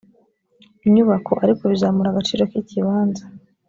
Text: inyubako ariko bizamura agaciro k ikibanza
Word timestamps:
inyubako 0.87 1.31
ariko 1.43 1.63
bizamura 1.71 2.07
agaciro 2.11 2.43
k 2.51 2.53
ikibanza 2.61 3.23